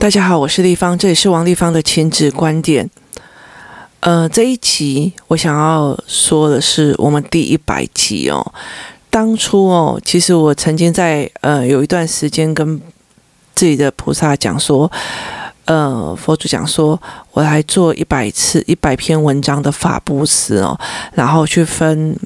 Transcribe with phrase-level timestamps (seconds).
[0.00, 2.88] 大家好，我是立方，这里是王立方的亲子观点。
[4.00, 8.54] 呃，这一集我想要说的是我们第一百集哦。
[9.10, 12.80] 当初哦，其实我曾经在呃有一段时间跟
[13.54, 14.90] 自己的菩萨讲说，
[15.66, 16.98] 呃，佛祖讲说，
[17.32, 20.80] 我来做一百次一百篇文章的法布施哦，
[21.12, 22.18] 然后去分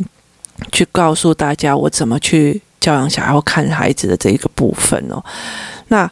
[0.71, 5.21] 去告诉大家我怎么去教养小孩或看孩子的这一个部分哦。
[5.89, 6.09] 那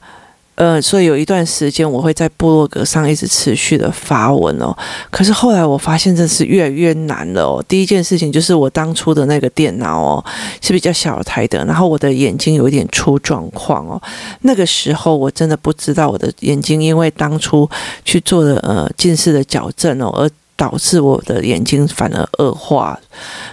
[0.55, 4.77] 呃，所以有一段时间我会在部落格上一直持续的发文哦。
[5.10, 7.65] 可是后来我发现这是越来越难了哦。
[7.66, 10.24] 第一件事情就是我当初的那个电脑哦
[10.60, 14.01] 是比较小台的，然后我的眼睛有一点出状况哦。
[14.43, 17.69] 那个时候我真的不知道我的眼睛因为当初
[18.05, 20.30] 去做了呃近视的矫正哦而。
[20.56, 22.98] 导致我的眼睛反而恶化。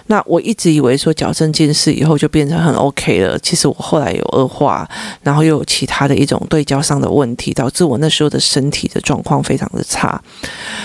[0.06, 4.88] 那我一直以为说矫正近视以后就变成很 OK 了，其实我后来有恶化，
[5.22, 10.20] 然后又有其他的一种对焦上的问题，导致我那时候的身体的状况非常的差。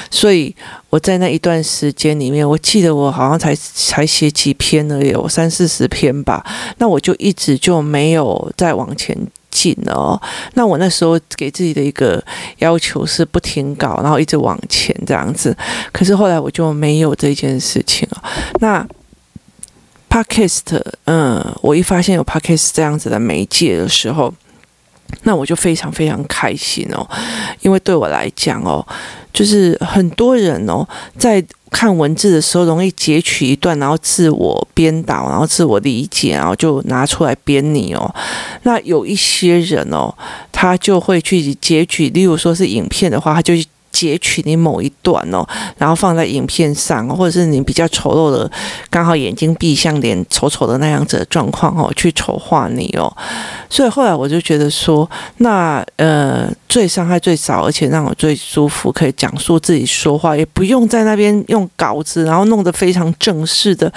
[0.10, 0.56] 所以
[0.90, 6.46] 我在那一段时间里面，我记得我好像才才写几篇呢，有三四十篇吧。
[6.78, 9.18] 那我就一直就没有再往前。
[9.56, 10.22] 紧哦，
[10.56, 12.22] 那我那时候给自己的一个
[12.58, 15.56] 要求是不停搞，然后一直往前这样子。
[15.94, 18.22] 可是后来我就没有这件事情了。
[18.60, 18.86] 那
[20.10, 24.34] Podcast，嗯，我一发现有 Podcast 这样子的媒介的时候，
[25.24, 27.08] 那我就非常非常开心哦，
[27.62, 28.86] 因为对我来讲哦，
[29.36, 30.88] 就是很多人哦
[31.20, 31.46] 在。
[31.72, 38.16] 看文字的时候，容易截取一段，然后自我编导，然后自我理解，然后就拿出来编你哦。
[38.64, 40.14] 那有一些人哦，
[40.54, 43.54] 他就会去截取，例如说是影片的话，他就。
[43.96, 48.52] 截取你某一段哦，然后放在影片上，或者是你比较丑陋的，
[48.90, 53.10] 刚好眼睛闭上脸丑丑的那样子的状况哦，去丑化你哦。
[53.70, 63.92] 所以后来我就觉得说，那呃最伤害最少，而且让我最舒服，可以讲述自己说话，也不用在那边用稿子，然后弄得非常正式的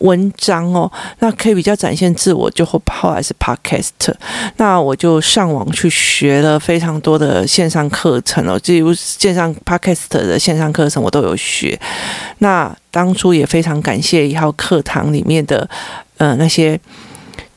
[0.00, 0.90] 文章哦。
[1.20, 4.12] 那可以比较展现自我，就后后来是 Podcast。
[4.56, 8.92] 那我就上网去学了非常多的线上课程哦，例如
[9.30, 11.78] 线上 Podcast 的线上课程我都有学，
[12.38, 15.68] 那当初也非常感谢一号课堂里面的
[16.18, 16.78] 呃那些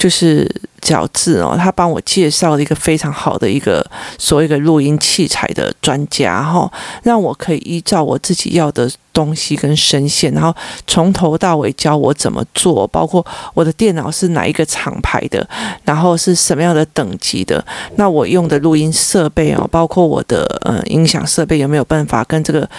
[0.04, 0.46] 就是
[0.82, 3.82] 角质哦，他帮我介绍了一个非常好的一个
[4.18, 6.70] 所谓的录音器材的专家哈，
[7.04, 10.54] 让我可以依照我自己要的东西跟声线，然后
[10.86, 15.48] 从头到尾教我怎么做，包括我的电脑是哪一个厂牌的，
[15.86, 17.66] 然后是什么样的等级的，
[17.96, 22.70] 那我用的录音设备哦，包括我的呃音响设备有没有办法跟这个。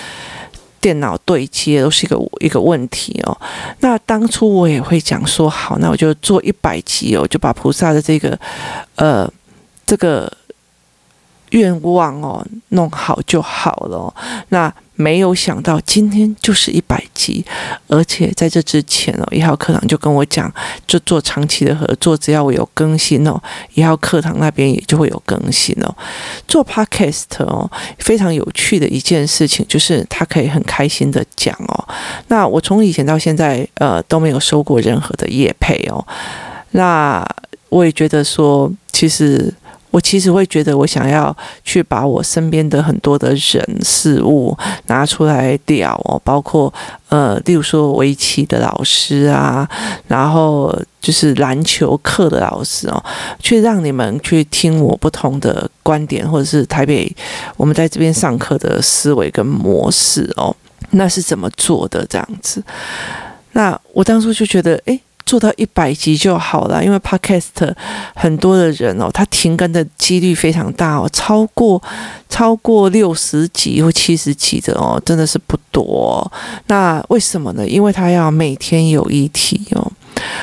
[0.85, 3.35] 电脑对接都是一个一个问题哦。
[3.81, 8.39] 那当初我也会讲说，好，那我就做一百集哦，就把菩萨的这个
[8.97, 9.27] 呃
[9.87, 10.31] 这个
[11.53, 14.15] 愿望哦弄好就好了。
[14.51, 17.45] 那没有想到今天就是一百集，
[17.89, 20.53] 而且在这之前哦，一号课堂就跟我讲，
[20.87, 23.41] 就做长期的合作，只要我有更新哦，
[23.75, 25.97] 一号课堂那边也就会有更新哦。
[26.47, 31.89] 做 Podcast 哦，非常有趣的一件事情就是他可以很开心的讲哦。
[32.29, 36.07] 那我从以前到现在呃都没有收过任何的业配哦。
[36.71, 37.27] 那
[37.69, 39.53] 我也觉得说，其实。
[39.95, 44.57] 我其实会觉得，我想要去把我身边的很多的人事物
[44.89, 46.73] 拿出来聊哦，包括
[47.11, 49.69] 呃，例如说围棋的老师啊，
[50.09, 53.01] 然后就是篮球课的老师哦，
[53.39, 57.09] 去让你们去听我不同的观点，或者是台北
[57.57, 60.53] 我们在这边上课的思维跟模式哦，
[60.91, 62.61] 那是怎么做的这样子？
[63.53, 65.01] 那我当初就觉得，诶。
[65.27, 67.75] 做到一百集就好了，因为 Podcast
[68.15, 71.83] 很多的人哦，他停更的几率非常大哦，超过
[72.29, 76.31] 超过六十集或七十集的哦，真的是不多。
[76.67, 77.67] 那为什么呢？
[77.67, 79.93] 因为他要每天有议题哦，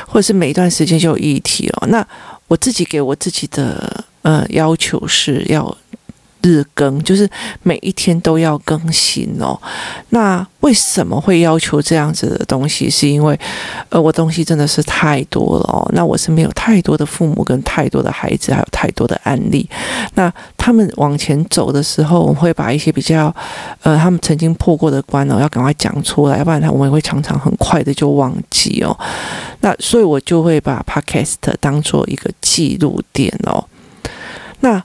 [0.07, 1.87] 或者是每一段时间就有议题哦。
[1.87, 2.05] 那
[2.47, 5.77] 我自己给我自己的呃要求是要。
[6.43, 7.29] 日更就是
[7.63, 9.59] 每一天都要更新哦。
[10.09, 12.89] 那为什么会要求这样子的东西？
[12.89, 13.39] 是因为，
[13.89, 15.89] 呃，我东西真的是太多了哦。
[15.93, 19.67] 那我身边有太多的父母跟太多的孩子，还有太多的案例。
[20.15, 23.33] 那他们往前走的时候，我会把一些比较，
[23.81, 28.95] 呃，他们曾经破过的关哦，要赶快讲出来，要不然他我们也会常常很快的就忘记哦。
[29.61, 33.65] 那所以我就会把 Podcast 当做一个记录点哦。
[34.59, 34.83] 那。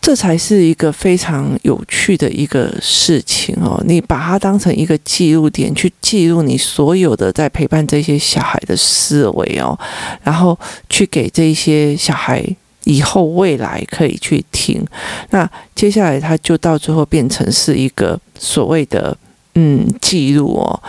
[0.00, 3.78] 这才是一个非常有趣的一个事情哦！
[3.86, 9.78] 你把它当成一个记录点，去记录你所有的在陪伴这些小孩的思维哦，
[10.22, 10.58] 然后
[10.88, 12.42] 去给这些小孩
[12.84, 14.82] 以后未来可以去听。
[15.30, 19.14] 那接下来他就到最后变成是一个所谓的
[19.54, 20.82] 嗯记录哦。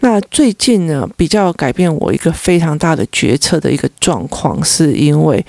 [0.00, 5.44] 那最近呢，比较改变我一个非常大的决策的一个状况，是因为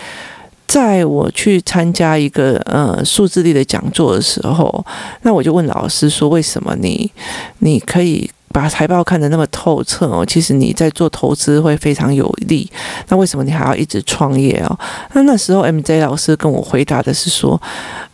[0.70, 4.86] 在我去参加一个呃数字力的讲座的时候，
[5.24, 7.12] 那我就问老师说：“为什么你
[7.58, 12.68] 你可以？”把财报看得那么透彻哦，其实你在做投资会非常有利。
[13.08, 14.80] 那为什么你还要一直创业哦？
[15.14, 17.62] 那那时候 MJ 老师跟我回答的是说，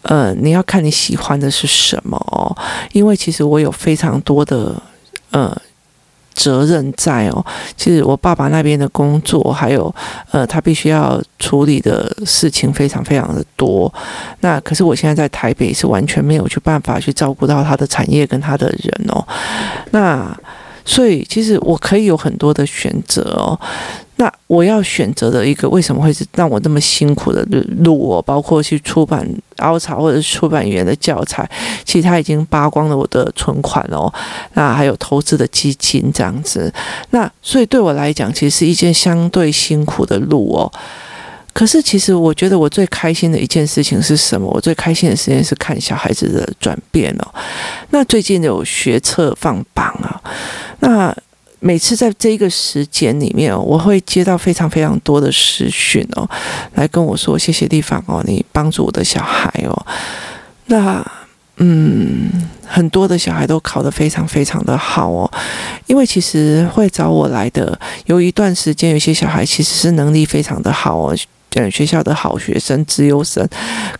[0.02, 2.54] 呃，你要看你喜欢的是什么哦，
[2.92, 4.76] 因为其实我有非常多的
[5.32, 5.58] 呃。
[6.36, 7.44] 责任在哦，
[7.76, 9.94] 其实我爸爸那边的工作，还有
[10.32, 13.92] 呃，他必须要处理的事情非常非常的多。
[14.42, 19.26] 那可是我现在在台北是完全没有去办法去照顾到他的产业跟他的人哦。
[19.92, 20.38] 那
[20.84, 23.60] 所以其实我可以有很多的选择哦。
[24.18, 27.44] 那我要选择的一个为什么会是让我那么辛苦的
[27.84, 28.22] 路哦？
[28.22, 29.28] 包括去出版
[29.58, 31.50] 凹槽或者是出版语言的教材，
[31.84, 34.12] 其实他已经扒光了我的存款哦。
[34.54, 36.74] 那还有投资的基金这样子，
[37.10, 40.72] 那所以对我来讲，其实是一件相对辛苦的路哦。
[41.52, 44.50] 可是其实我觉得我最开心的一件事情是什么？
[44.50, 47.28] 我最开心的事情是看小孩子的转变哦。
[47.90, 50.22] 那最近有学测放榜啊，
[50.80, 51.14] 那。
[51.60, 56.30] 每次在这一个时间里面哦，我会接到非常非常多的私讯哦，
[56.76, 59.86] 来跟我说谢谢地方哦，你帮助我的小孩哦。
[60.68, 61.06] 那
[61.58, 62.30] 嗯，
[62.66, 65.32] 很多的小孩都考得非常非常的好哦，
[65.88, 71.16] 因为其实会找我来的有一段时间，有些小孩其实是能力非常的好哦。
[71.56, 73.48] 嗯，学校的好学生、资优生，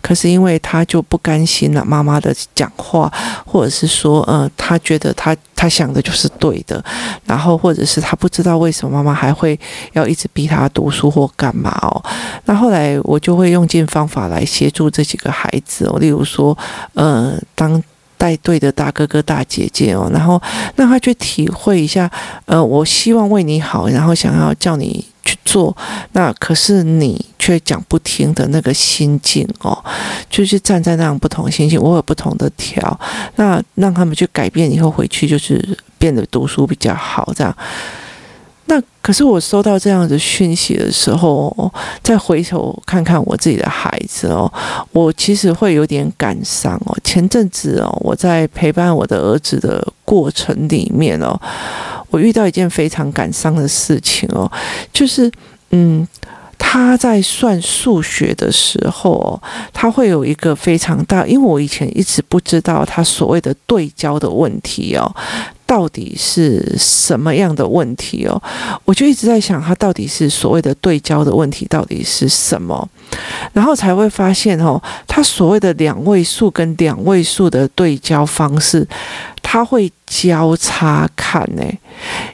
[0.02, 3.10] 可是因为他就不甘心了妈妈的讲话，
[3.46, 6.84] 或者是说，呃，他觉得他他想的就是对的，
[7.24, 9.58] 然后或者是他不知道为什么妈妈还会
[9.94, 12.04] 要一直逼他读书或干嘛哦。
[12.44, 16.56] 那后来我就会用尽方法来协助这几个孩子哦，例如说，
[16.92, 17.82] 呃，当
[18.18, 20.38] 带队的大哥哥大姐姐哦，然后
[20.74, 22.10] 让他去体会一下，
[22.44, 25.06] 呃，我希望为你好，然后想要叫你。
[25.26, 25.76] 去做，
[26.12, 29.84] 那可是你却讲不听的那个心境哦，
[30.30, 32.98] 就是站在那样不同心境，我有不同的调，
[33.34, 37.54] 那让他们去改变以后回去就是变得读书比较好这样。
[38.68, 41.72] 那可是我收到这样的讯息的时候，
[42.02, 44.52] 再回头看看我自己的孩子哦，
[44.90, 46.96] 我其实会有点感伤哦。
[47.04, 51.40] 前阵子哦，我在陪伴我的儿子的过程里面哦。
[52.10, 54.50] 我遇到一件非常感伤的事情哦，
[54.92, 55.30] 就是
[55.70, 56.06] 嗯，
[56.58, 59.42] 他在算数学的时候哦，
[59.72, 65.14] 他会有一个非常大，因为我以前一直不知道他所谓的对焦的问题哦，
[65.66, 68.40] 到底是什么样的问题哦，
[68.84, 72.88] 我就一直在想他到底是所谓的对焦的问题到底是什么，
[73.52, 78.86] 然后才会发现哦，他所谓的两位数跟两位数的对焦方式。
[79.48, 81.62] 他会交叉看呢，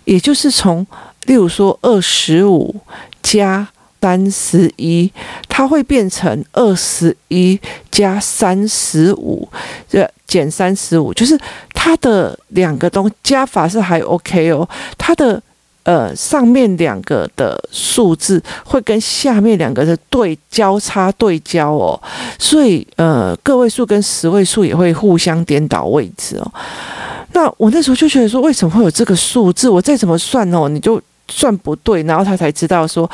[0.05, 0.84] 也就是从，
[1.26, 2.75] 例如说二十五
[3.23, 3.69] 加
[4.02, 5.08] 三十一，
[5.49, 7.58] 它会变成二十一
[7.88, 9.49] 加三十五，
[9.88, 11.38] 这减三十五，就是
[11.72, 14.69] 它的两个东加法是还 OK 哦，
[14.99, 15.40] 它的
[15.84, 22.02] 呃上面两个的数字会跟下面两个的对交叉对焦哦，
[22.40, 26.53] 所以呃个位数跟十位数也会互相颠倒位置哦。
[27.34, 29.69] 那我那时候就觉得说，为什么会有这个数字？
[29.69, 32.02] 我再怎么算哦，你就算不对。
[32.05, 33.10] 然后他才知道说，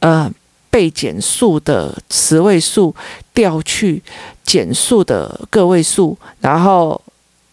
[0.00, 0.30] 呃，
[0.70, 2.94] 被减数的十位数
[3.32, 4.02] 调去
[4.44, 7.00] 减数的个位数，然后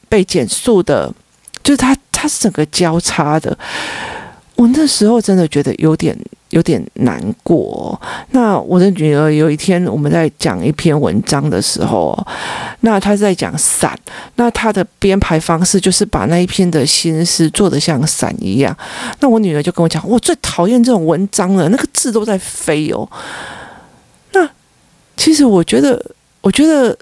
[0.09, 1.13] 被减数的，
[1.63, 3.57] 就是他他是整个交叉的。
[4.55, 6.17] 我那时候真的觉得有点
[6.55, 7.99] 有点难过。
[8.31, 12.17] 那我的女儿有一天我们在讲一篇文章的时候，
[12.79, 13.93] 那她在讲伞，
[14.35, 18.75] 那她的编排方式就是把那一篇的心思做得像伞一样。
[19.19, 23.05] 那我女儿就跟我讲，我最讨厌这种文章了，那个字都在飞哦。
[24.31, 24.49] 那
[25.17, 26.01] 其实我觉得，
[26.39, 26.97] 我觉得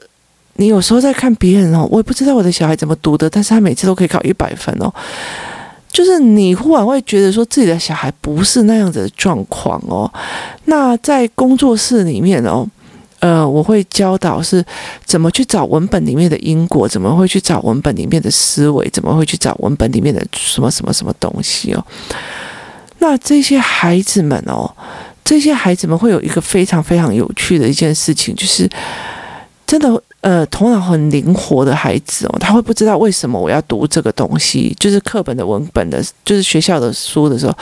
[0.55, 4.91] 你有时候在看别人哦，我也不知道我的小孩怎么读的，但是他每次都可以考一百分哦。
[5.93, 10.11] 就是你忽然会觉得说自己的小孩不是那样子的状况哦。
[10.65, 12.67] 那在工作室里面哦，
[13.19, 14.65] 呃，我会教导是
[15.05, 21.85] 怎么去找文本里面的因果，怎么会去找文本里面的思维，怎么会去找文本里面的什么什么什么东西哦。
[22.97, 24.67] 那这些孩子们哦，
[25.23, 28.67] 这些孩子们会有一个非常非常有趣的一件事情，就是
[29.67, 30.01] 真的。
[30.23, 37.53] 呃，头脑很灵活的孩子哦，他会不知道为什么我要读这个东西，就是课本的文本的，就是学校的书的时候，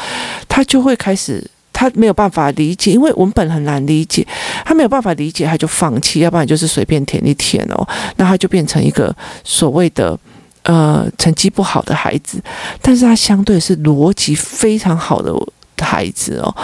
[0.47, 4.23] 他就会开始，他没有办法理解，因为文本很难理解，
[4.63, 7.87] 他没有办法理解，他就放弃，要不然就是随便填一填哦，
[8.17, 9.11] 那他就变成一个
[9.43, 10.15] 所谓的
[10.61, 12.39] 呃成绩不好的孩子，
[12.79, 15.33] 但是他相对是逻辑非常好的。
[15.83, 16.55] 孩子哦，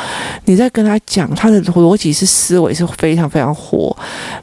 [0.45, 3.95] 你在跟他讲，他的逻辑是思维是非常非常活。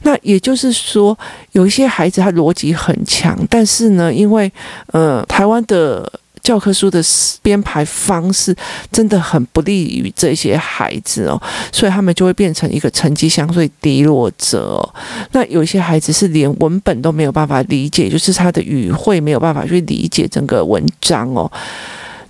[0.03, 1.17] 那也就是说，
[1.53, 4.51] 有一些孩子他逻辑很强，但是呢，因为
[4.89, 6.11] 呃，台湾的
[6.43, 7.03] 教科书的
[7.43, 8.55] 编排方式
[8.93, 11.41] 真的很不利于这些孩子哦，
[11.73, 14.87] 所以他们就会变成一个成绩相对低落者。
[15.33, 21.51] 那有些孩子是连文本都没有办法理解，就是他的语汇没有办法去理解整个文章哦。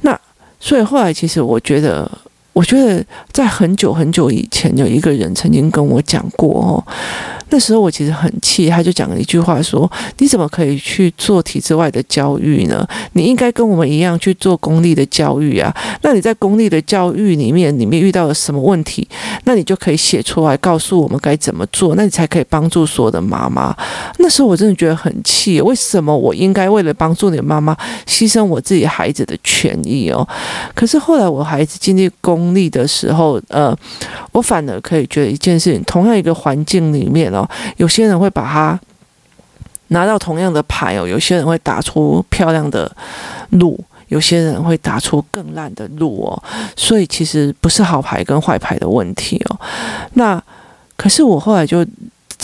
[0.02, 0.18] 那
[0.60, 2.10] 所以后来其实我觉得。
[2.54, 6.82] 我觉得在很久很久以前，有一个人曾经跟我讲过哦。
[7.50, 12.84] 那时候我其实很气，他就讲了一句话说：“你怎么可以去做体制外的教育呢？
[13.12, 15.72] 你应该跟我们一样去做公立的教育啊！
[16.02, 19.06] 那你在公立的教育里面，里面遇到了什么问题？
[19.44, 23.76] 那你就可以写出来，告诉我们该怎么做，那你才可以帮助所有的妈妈。”
[24.18, 30.26] 那时候我真的觉得很气，为什么我应该为了帮助你的妈妈，牺牲我自己孩子的权益哦？
[30.74, 33.72] 可是后来我孩子经历公立的时候，呃，
[34.32, 37.48] 我反而可以觉得一件事情，同样一个环境里面哦。
[37.76, 38.76] 有些人会把它
[39.88, 42.90] 拿到同样的牌哦，有些人会打出漂亮的
[43.50, 46.42] 路，有些人会打出更烂的路哦，
[46.74, 49.60] 所以其实不是好牌跟坏牌的问题哦。
[50.14, 50.42] 那
[50.96, 51.86] 可是我后来就。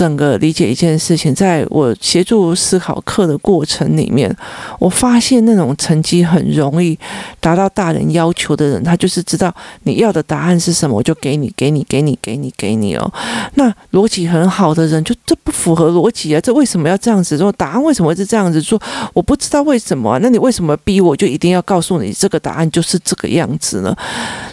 [0.01, 4.35] 整个理解一件事情，在我协助思考课的过程里面，
[4.79, 6.99] 我发现那种成绩很容易
[7.39, 13.13] 达到大人要求的人，他就是知道你要的答案是什么，我就给你，给你，给你，给你，给你哦。
[13.57, 16.41] 那逻辑很好的人，就这不符合逻辑啊！
[16.41, 17.53] 这为什么要这样子做？
[17.53, 18.81] 答案为什么是这样子做？
[19.13, 20.19] 我不知道为什么。
[20.21, 23.95] 那你为什么逼我就一定要告诉你这个答案就是这个样子呢？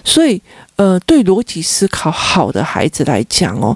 [0.04, 0.42] 所以。
[0.78, 3.76] 呃，对逻辑思考好的孩子来讲哦，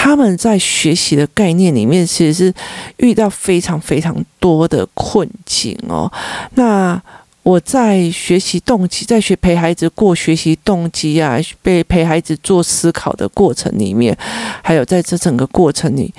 [0.00, 2.54] 他们在学习的概念里面，其实是
[2.98, 6.10] 遇到非常非常多的困境哦。
[6.54, 7.02] 那
[7.42, 14.16] 我在学习动机，在学陪孩子过学习动机啊，被陪孩子做思考的过程里面，
[14.62, 16.14] 还有在这整个过程里，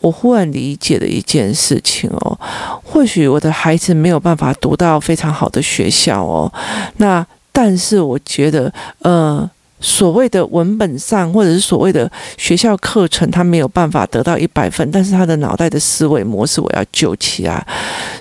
[0.00, 2.38] 我忽然理解了一件事情哦。
[2.84, 6.52] 或许我的孩子没有办法读到非常好的学校哦，
[6.98, 9.50] 那但是我觉得，呃。
[9.82, 17.66] 所谓的文本上，或者是所谓的学校课程，他没有办法得到一百分，但是他的脑袋的思维模式，我要救起来，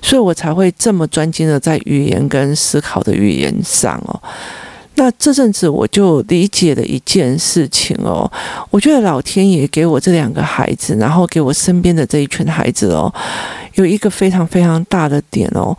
[0.02, 4.20] 所以我才会这么专精的在语言跟思考的语言上哦。
[4.96, 8.30] 那这阵子我就理解了一件事情哦，
[8.70, 13.14] 我觉得老天爷给我这两个孩子，然后给我身边的这一群孩子哦，
[13.76, 15.78] 有一个非常非常大的点哦，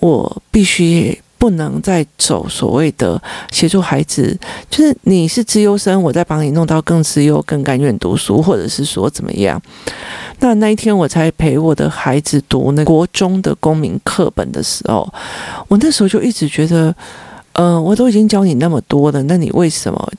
[0.00, 1.18] 我必须。
[1.40, 3.20] 不能再走所谓的
[3.50, 9.58] 协助孩子，就是你是资优生，我再帮你弄到更资优、更甘愿读书，或者是说怎么样？
[10.40, 15.10] 那那一天我才陪我的孩子读那国中的公民课本的时候，
[15.66, 16.94] 我那时候就一直觉得，
[17.54, 20.12] 呃，我都已经教你那么多了，那你为什么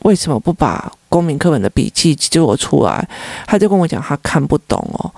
[0.00, 3.08] 为什么不把公民课本的笔记做出来？
[3.46, 5.08] 他就跟我讲，他看不懂哦。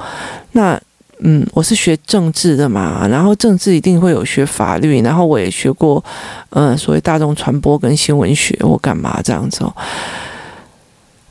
[0.53, 0.79] 那。
[1.21, 6.05] 嗯，我是学政治的嘛，然后政治一定会有学法律，然后我也学过，
[6.51, 9.75] 嗯，所谓大众传播跟新闻学，我干嘛这样子哦？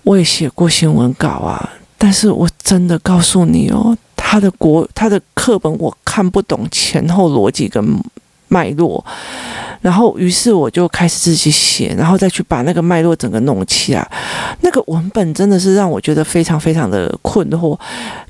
[0.04, 7.84] 我也写过新闻稿啊，但是我真的告诉你哦，他的国他的课本我看不懂前后逻辑跟
[8.48, 9.04] 脉络。
[9.86, 14.04] 然后，于是我就开始自己写，然后再去把那个脉络整个弄起来。
[14.62, 17.78] 那个文本真的是让我觉得非常非常的困惑。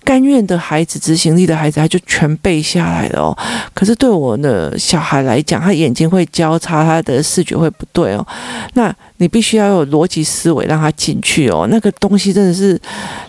[0.04, 3.38] 甘愿的孩子，执行力的孩子，他就全背下来了哦。
[3.74, 8.28] 可是对我的小孩来讲，他眼睛会交叉，他的视觉会不对哦。
[8.74, 11.66] 那你必须要有逻辑思维让他进去哦。
[11.72, 12.78] 那个东西真的是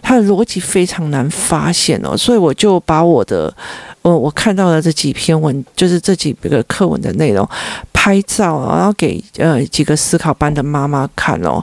[0.02, 2.16] 他的逻辑非常难发现哦。
[2.16, 3.54] 所以我就把我的。
[4.02, 7.44] 我我看到了这几篇文，就是这几个课文的内容，
[8.06, 11.60] 拍照，然后给呃几个思考班的妈妈看哦。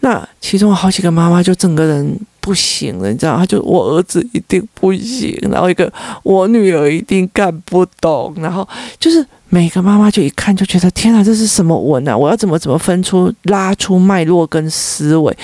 [0.00, 5.92] 那其中好几个妈妈就整个人不行了，你知道，他就我儿子一定不行，然后一个
[6.22, 8.66] 我女儿一定看不懂，然后
[8.98, 9.24] 就是。
[9.52, 12.16] 每个妈妈就一看就觉得天哪，这是什么文啊？
[12.16, 15.36] 我要怎么怎么分出拉出脉络跟思维？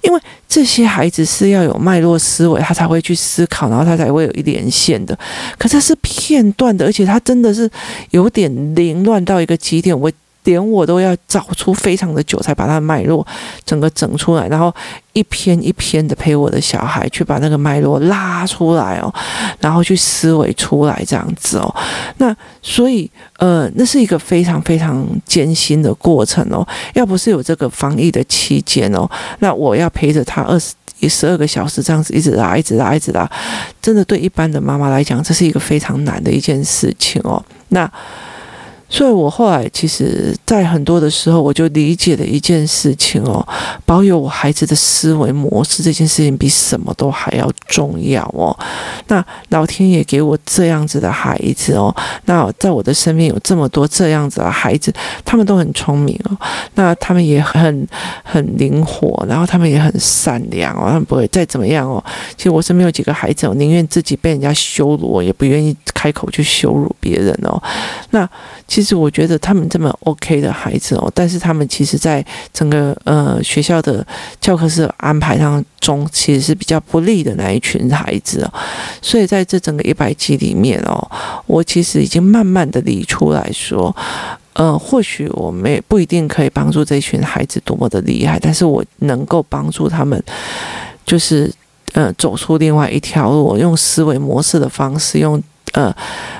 [0.00, 5.14] 因为这些孩子是要有脉络思维，他才会去思考，然后他才会有一连线的。
[5.58, 7.70] 可是是片段的，而且他真的是
[8.12, 10.00] 有点凌乱到一个极点。
[10.00, 10.10] 我
[10.44, 13.26] 连我都要找出非常的久才把它的脉络
[13.64, 14.74] 整个整出来，然后
[15.12, 19.12] 一篇一篇的陪我的小孩去把那个脉络拉出来哦，
[19.60, 21.74] 然后去思维出来这样子哦。
[22.16, 26.66] 那所以呃，那是一个非常非常艰辛的过程哦。
[26.94, 29.08] 要不是有这个防疫的期间哦，
[29.40, 33.30] 那我要陪着他二十一十二个小时这样子一直拉，一直拉，一直拉，
[33.82, 37.44] 真的对一般的妈妈来讲，这是一个非常难的一件事情哦。
[37.68, 37.90] 那。
[38.92, 43.46] 所以，我后来其实，在很多的时候，我就理解了一件事情哦，
[43.86, 48.54] 保有我孩子的思维模式这件事情，比什么都还要重要哦。
[49.06, 51.94] 那老天爷给我这样子的孩子哦，
[52.24, 54.92] 那在我的身边有这么多这样子的孩子，
[55.24, 56.36] 他们都很聪明哦，
[56.74, 57.86] 那他们也很
[58.24, 62.04] 很灵活，然后他们也很善良哦，他们不会再怎么样哦。
[62.36, 67.62] 其实我身边有几个孩子我，宁愿自己被人家羞辱，我也不愿意开口去羞辱别人哦。
[68.10, 68.28] 那
[68.66, 68.79] 其。
[68.80, 74.04] 其实我觉得他们这么 OK 的孩子哦，但是他们其实在整个呃学校的
[74.40, 78.50] 教科书安排当中，其实是比较不利的那一群孩子哦。
[79.02, 81.10] 所以在这整个一百集里面哦，
[81.46, 83.94] 我其实已经慢慢的理出来说，
[84.54, 90.18] 呃，或许我们也不一定可以帮助这群孩子多么的厉害，但是我能够帮助他们，
[91.04, 91.52] 就是
[91.92, 95.38] 呃走出另外一条路，用思维模式的方式用。
[95.72, 95.94] 呃，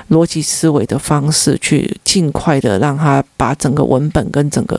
[0.09, 4.77] 逻辑思维的方式去尽快的让他把整个文本跟整个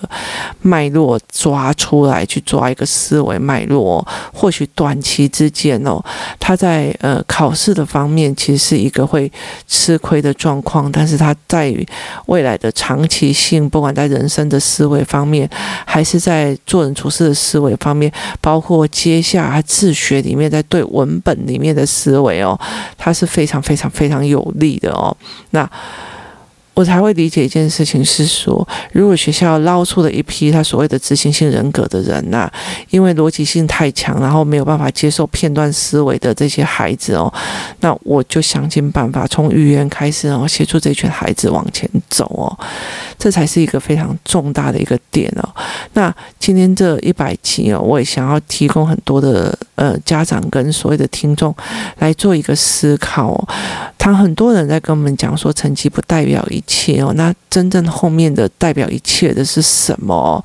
[0.60, 4.06] 脉络抓出来，去抓一个思维脉络。
[4.30, 6.02] 或许短期之间哦，
[6.38, 9.30] 他在呃考试的方面其实是一个会
[9.66, 11.86] 吃亏的状况，但是他在于
[12.26, 15.48] 未来的长期性，不管在人生的思维方面，
[15.86, 22.58] 还是在做人处事的思维方面，包括接下来自学里面在对文本里面的思维哦，
[22.98, 24.41] 他是非常非常非常有。
[24.44, 25.16] 有利的哦，
[25.50, 25.70] 那。
[26.74, 32.50] 我才会理解一件事情是说，如果学校捞出了一批他所谓的执行性人格的人呐、
[32.90, 37.32] 因为逻辑性太强，然后没有办法接受片段思维的这些孩子哦，
[37.80, 42.48] 那我就想尽办法从语言开始哦，协助这群孩子往前走哦，
[43.18, 45.48] 这才是一个非常重大的一个点哦。
[45.92, 51.54] 那今天这一百集哦，我也想要提供很多的呃家长跟所谓的听众
[51.98, 53.48] 来做一个思考哦。
[53.98, 60.42] 他很多人在跟我们讲说，成绩不代表一切哦，那真正后面的代表一切的是什么？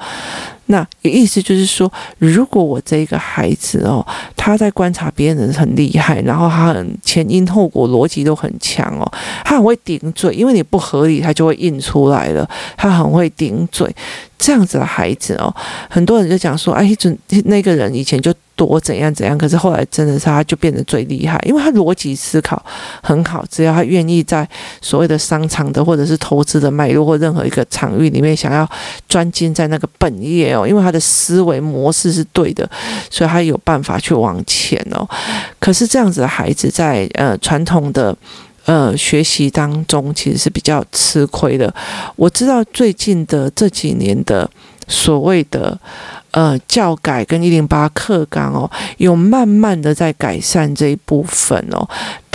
[0.70, 9.10] 那意思就是说，如果我这一个孩子哦，他在观察别人很厉害，然后他很前因后果逻辑都很强哦，
[9.46, 12.46] 他很会顶嘴，因为你不合理，他就会印出来了。
[12.76, 13.90] 他很会顶嘴，
[14.38, 15.54] 这样子的孩子哦，
[15.90, 18.34] 很多人就讲说，哎，准那个人以前就。
[18.58, 22.60] 多怎样怎样，可是后来真的是他就变得最厉害，因为他逻辑思考
[23.04, 24.50] 很好，只要他愿意在
[24.82, 28.68] 所谓的商场的或者是投资的脉络或任何一个场域里面想要
[29.08, 32.68] 专精在那个本业哦，因为他的思维模式是对的，
[33.12, 35.08] 所以他有办法去往前哦。
[35.60, 38.18] 可是这样子的孩子在呃传统的
[38.68, 41.74] 呃学习当中其实是比较吃亏的。
[42.16, 44.48] 我知道最近的这几年的
[44.88, 45.80] 所谓的。
[46.32, 51.88] 呃，教改跟一零八课纲哦，有慢慢的在改善这一部分哦。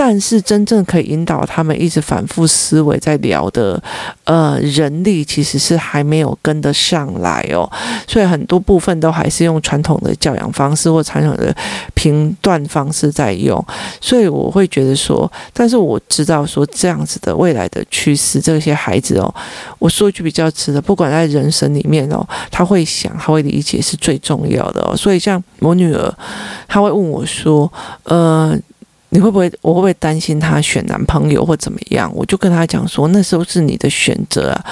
[0.05, 3.81] 但是真正可以引导他们一直反复思维在聊的，
[4.25, 7.71] 呃，人力其实是还没有跟得上来哦，
[8.09, 11.55] 所以很多部分都还是用传统的教养方式或传统的
[11.95, 13.65] 评断方式在用，
[14.01, 19.33] 所以我会觉得说，但是我知道说这样子的未来的趋势，这些孩子哦，
[19.79, 26.12] 我说一句比较直的，不管在人生里面哦，他会想，他会理解是最重要的哦，所以像我女儿，
[26.67, 28.59] 她会问我说，呃。
[29.12, 29.53] 你会不会？
[29.61, 32.11] 我会不会担心他选男朋友或怎么样？
[32.14, 34.64] 我就跟他讲说，那时候是你的选择啊。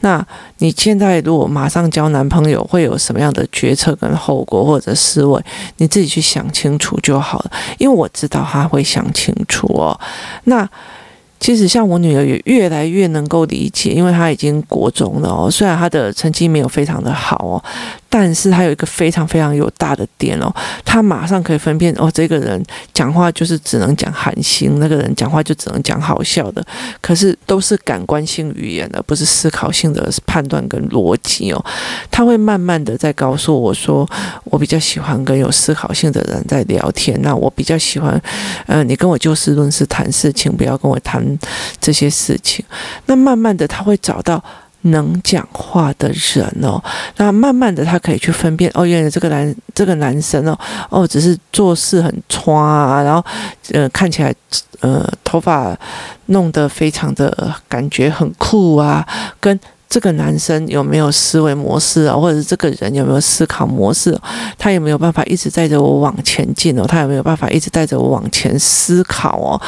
[0.00, 0.26] 那
[0.58, 5.42] 你现在如果马上交男朋友，会有什么样的决策跟后果或者思维？
[5.76, 7.52] 你自己去想清楚就好了。
[7.78, 10.00] 因为我知道他会想清楚哦。
[10.44, 10.68] 那。
[11.42, 17.64] 其实像我女儿也越来越能够理解，因为她已经国中了哦，虽然她的成绩没有非常的好哦，
[18.14, 26.62] 但是他有一个非常非常有大的点哦，他马上可以分辨哦，这个人讲话就是只能讲寒心，那个人讲话就只能讲好笑的，
[27.00, 31.64] 可是都是感官性语言的，不是思考性的判断跟逻辑哦。
[32.10, 34.06] 他会慢慢的在告诉我说，
[34.44, 38.20] 我比较喜欢跟有思考性的人在聊天，那我比较喜欢，
[38.66, 41.22] 呃，你跟我就事论事谈事情，不要跟我谈。
[41.80, 42.64] 这些事情，
[43.06, 44.42] 那慢慢的他会找到
[44.82, 46.82] 能讲话的人哦，
[47.16, 50.58] 那慢慢的他可以去分辨哦，原来这个男这个男生哦
[50.90, 53.24] 哦，只是做事很冲啊，然后
[53.72, 54.34] 呃看起来
[54.80, 55.76] 呃头发
[56.26, 59.06] 弄得非常的感觉很酷啊，
[59.40, 59.58] 跟。
[59.92, 64.18] 这个男生有没有思维模式啊，或者是这个人有没有思考模式？
[64.56, 66.86] 他有没有办法一直带着我往前进哦？
[66.86, 69.60] 他有没有办法一直带着我往前思考哦？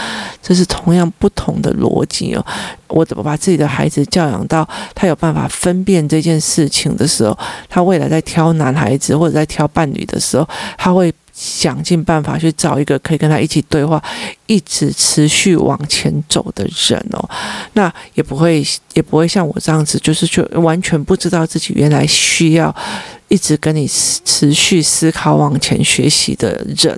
[0.42, 2.42] 这是同样不同的逻辑哦。
[2.88, 7.36] 我怎么把自己的孩子教养到他有办法分辨这件事情的时候，
[7.68, 11.12] 他未来在挑男孩子或者在挑伴侣的时候，他会。
[11.34, 14.00] 想尽办法去找一个可以跟他一起对话、
[14.46, 17.28] 一直持续往前走的人哦，
[17.72, 22.72] 那也不会也不会像我这样子，就是就完全不知道自己原来需要
[23.26, 26.96] 一直跟你持续思考、往前学习的人，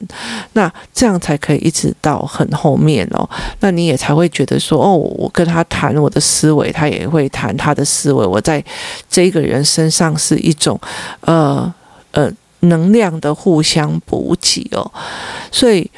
[0.53, 3.27] 那这样才可以一直到很后面哦。
[3.61, 8.63] 那你也才会觉得说，哦，我跟他谈我的思维，他也会谈他的思维，我在
[9.09, 10.79] 这个人身上是一种，
[11.23, 11.73] 呃
[12.11, 12.31] 呃。
[12.69, 14.91] 能量的互相补给哦，
[15.51, 15.91] 所以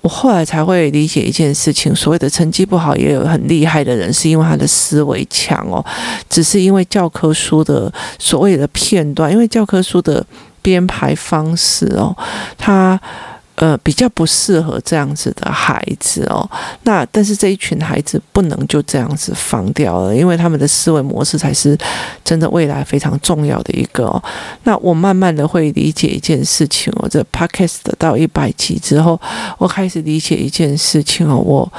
[0.00, 5.84] 我后来才会理解一件事情：所谓的成绩不好，也有很厉害的人，是因为他的思维强哦。
[6.28, 10.24] 只是因为教科书的所谓的片段，因为教科书的
[10.62, 12.16] 编排方式哦，
[12.56, 13.00] 他。
[13.60, 16.48] 呃，比较不适合这样子的孩子哦。
[16.84, 21.76] 那但是这一群孩子不能就这样子放掉了，因为他们的思维模式才是
[22.24, 24.22] 真的未来非常重要的一个哦。
[24.64, 29.20] 那我慢慢的会理解一件事情哦，这 Podcast 到一百集之后，
[29.58, 31.70] 我开始理解一件事情哦，我。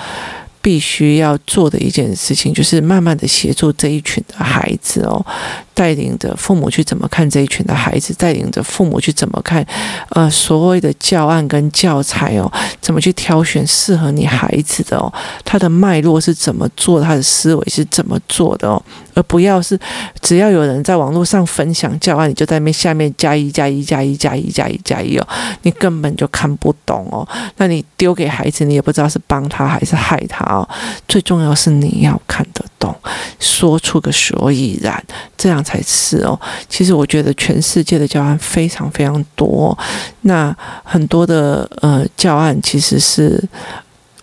[0.62, 5.26] 必须要做的一件事情，就是慢慢的协助这一群的孩子哦，
[5.74, 9.66] 带领着父母去怎么看这一群的孩子，带领着父母去怎么看，
[10.10, 15.12] 呃，所谓的教案跟教材哦，怎么去挑选适合你孩子的哦，
[15.44, 18.82] 他的脉络是怎么做，他的思维是怎么做的哦。
[19.14, 19.80] 而不要是
[20.22, 25.28] 只要有人在网络上分享教案，你就在那下面加一加一加一加一加一加一哦，
[25.64, 27.28] 你根本就看不懂哦。
[27.58, 30.68] 那你丢给孩子，你也不知道是帮他还是害他哦。
[31.08, 32.96] 最重要是你要看得懂，
[33.40, 35.04] 说出个所以然，
[35.38, 36.40] 这样才是哦。
[36.70, 39.78] 其实我觉得全世界的教案非常非常多，
[40.22, 43.44] 那很多的呃教案其实是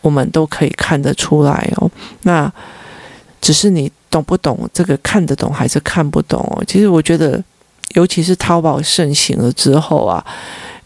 [0.00, 1.90] 我们都可以看得出来哦。
[2.22, 2.50] 那
[3.40, 3.90] 只是你。
[4.10, 4.96] 懂不懂这个？
[4.98, 6.64] 看得懂还是看不懂哦？
[6.66, 7.42] 其实我觉得，
[7.94, 10.24] 尤其是淘宝盛行了之后啊，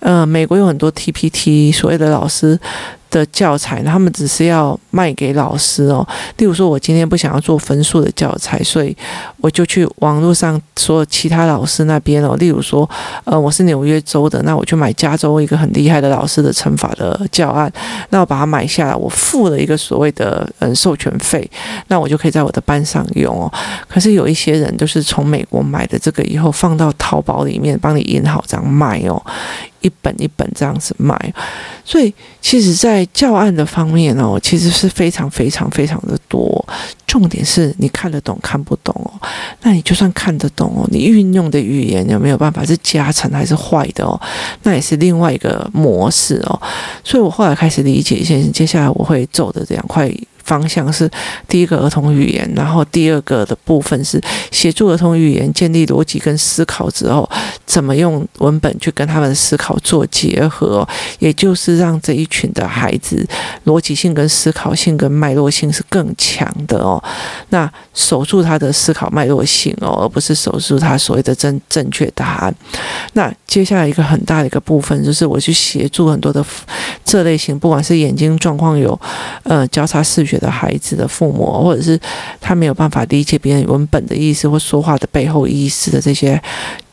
[0.00, 2.58] 呃，美国有很多 TPT 所有的老师。
[3.12, 6.04] 的教材，他们只是要卖给老师哦。
[6.38, 8.96] 例如说，我今天不想要做分数的教材，所以
[9.36, 12.34] 我就去网络上说其他老师那边哦。
[12.36, 12.88] 例如说，
[13.24, 17.70] 呃，我是纽约州的，那我就买加州一个很厉害的老师的乘法的教案，
[18.08, 21.48] 那我把它买下来，我付了一个所谓的嗯授权费，
[21.88, 23.52] 那我就可以在我的班上用哦。
[23.86, 29.22] 可是有一些人就是从美国买的这个以后放到淘宝里面帮你印好这样卖哦。
[29.82, 31.16] 一本一本这样子卖，
[31.84, 36.64] 所以其实，在教案的方面哦，其实是非常非常非常的多。
[37.06, 39.12] 重点是你看得懂看不懂哦。
[39.60, 44.18] 那你就算看得懂哦，你运用的语言有没有办法是加成还是坏的哦？
[44.62, 46.60] 那也是另外一个模式哦。
[47.04, 50.10] 所以我后来开始理解一些，接下来我会走的两块。
[50.44, 51.08] 方向是
[51.46, 57.28] 第一个儿童语言，然后第二个的部分是协助儿童语言建立逻辑跟思考之后，
[57.66, 60.86] 怎么用文本去跟他们的思考做结合，
[61.18, 63.26] 也就是让这一群的孩子
[63.66, 67.02] 逻辑性跟思考性跟脉络性是更强的哦。
[67.50, 72.54] 那守住他的思考脉络性哦，而不是守住他所谓的正正确答案。
[73.12, 76.44] 那接下来一个很大的一个部分就是我去协助很多的
[77.04, 78.98] 这类型，不管是眼睛状况有
[79.44, 80.22] 呃交叉视。
[80.32, 82.00] 觉得孩子的父母，或者是
[82.40, 86.40] 他没有办法理解别人文本的意思或说话的背后意思的这些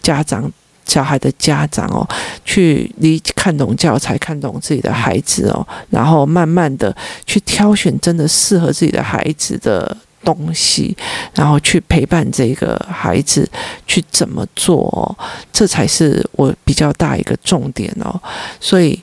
[0.02, 0.52] 家长、
[0.86, 2.06] 小孩的家长哦，
[2.44, 6.94] 去理看懂教材，看懂自己的孩子哦，然后慢慢的
[7.26, 10.94] 去挑选真的适合自己的孩子的东西，
[11.34, 13.50] 然后去陪伴这个孩子
[13.88, 15.16] 去怎么做哦，
[15.54, 18.20] 这才是我比较大一个重点哦，
[18.60, 19.02] 所以。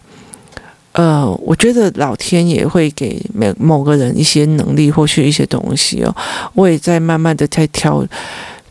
[0.97, 6.17] 呃，我觉得老天也会给每某个人一些能力，或许一些东西哦。
[6.55, 8.03] 我也在慢慢的在挑，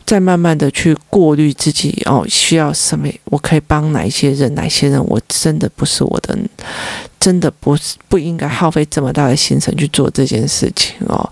[0.04, 6.36] 在慢慢的去过滤自己哦，需要什么，我可以帮哪一些人，哪些人我真的不是我的。
[7.26, 11.28] 真的不是不应该耗费这么大的心神去做这件事情哦。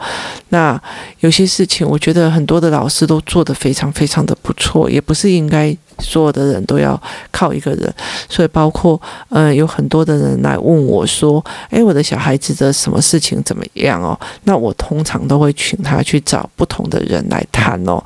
[0.48, 0.80] 那
[1.20, 7.94] 有些事情，我觉得很多的老师都做得非常非常的不错，也不是应该所有的人都要靠一个人。
[8.28, 18.02] 所以，包括呃，有很多的人来问我说：“诶，我的小孩子的什么事情怎么样哦？”那我通常都会请他去找不同的人来谈哦。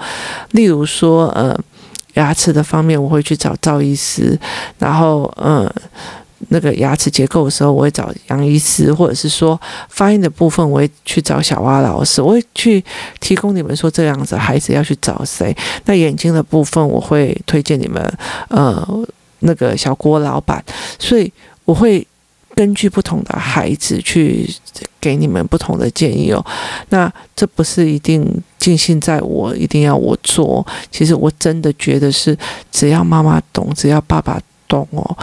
[0.50, 1.58] 例如说，呃，
[2.16, 4.38] 牙齿的方面，我会去找赵医师，
[4.78, 5.72] 然后嗯。
[6.50, 12.82] 那个牙齿结构的时候，我会找杨医师，或者是说发音的部分，我会去找小蛙老师，我会去
[13.20, 15.54] 提供你们说这样子孩子要去找谁。
[15.86, 18.00] 那眼睛的部分，我会推荐你们
[18.48, 19.06] 呃
[19.40, 20.64] 那个小郭老板，
[20.98, 21.32] 所以
[21.64, 22.06] 我会
[22.54, 24.48] 根据不同的孩子去
[25.00, 26.44] 给你们不同的建议哦。
[26.88, 28.24] 那这不是一定
[28.58, 30.66] 尽信在我，一定要我做。
[30.90, 32.36] 其实我真的觉得是，
[32.70, 35.16] 只要妈妈懂，只要爸爸懂哦。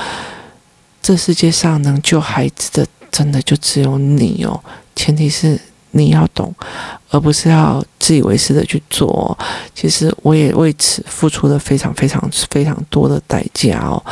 [1.05, 4.59] 这世界上能救孩子的，真的就只有你哦。
[4.95, 5.55] 前提是
[5.91, 6.51] 你要懂，
[7.11, 9.37] 而不是要自以为是的去做。
[9.75, 14.03] 其实我也为此付出了非常非常非常多的代价哦。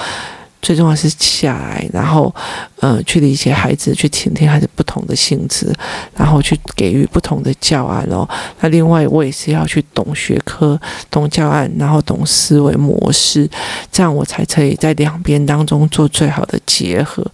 [0.63, 2.33] 最重要是下来，然后，
[2.79, 5.71] 呃，去理解孩子，去倾听孩子不同的性质，
[6.15, 8.27] 然后去给予不同的教案哦。
[8.61, 10.79] 那另外，我也是要去懂学科、
[11.11, 13.47] 懂教案，然后懂思维模式，
[13.91, 17.29] 这样我才可以在两边当中做最好的结合。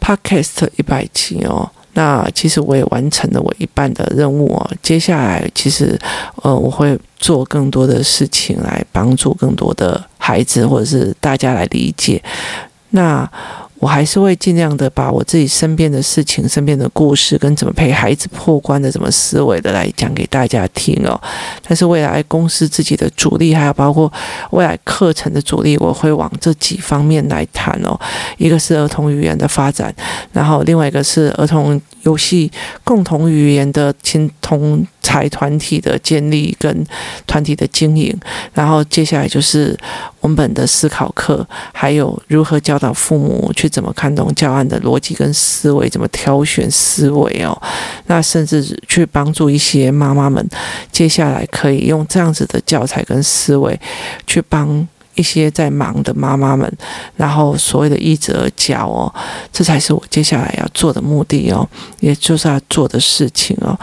[0.00, 1.68] Podcast 一百集哦。
[1.98, 5.98] 那其实我也完成了我一半的任务哦，接下来其实
[6.42, 12.22] 呃我会做更多的事情来帮助更多的孩子或者是大家来理解。
[12.90, 13.28] 那。
[13.80, 21.20] 我还是会尽量的把我自己身边的事情、身边的故事跟怎么陪孩子破关的、怎么思维的来讲给大家听哦。
[21.66, 24.12] 但是未来公司自己的主力，还有包括
[24.50, 27.98] 未来课程的主力，我会往这几方面来谈哦。
[28.36, 29.94] 一个是儿童语言的发展，
[30.32, 32.50] 然后另外一个是儿童游戏
[32.82, 36.86] 共同语言的亲同才团体的建立跟
[37.26, 38.14] 团体的经营，
[38.52, 39.78] 然后接下来就是
[40.20, 43.68] 文本的思考课，还有如何教导父母去。
[43.78, 45.88] 怎么看懂教案的逻辑跟思维？
[45.88, 47.56] 怎么挑选思维哦？
[48.06, 50.44] 那甚至去帮助一些妈妈们，
[50.90, 53.78] 接下来可以用这样子的教材跟思维，
[54.26, 54.84] 去帮
[55.14, 56.68] 一些在忙的妈妈们，
[57.16, 59.14] 然后所谓的一则教哦，
[59.52, 61.68] 这才是我接下来要做的目的哦，
[62.00, 63.78] 也就是要做的事情哦。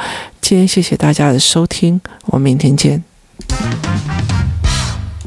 [0.47, 3.03] 今天谢谢大家的收听，我们明天见。